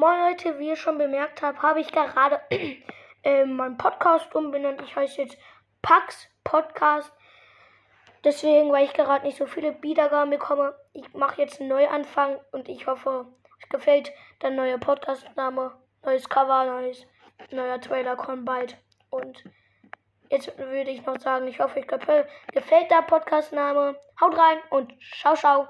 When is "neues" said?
16.02-16.26, 16.64-17.06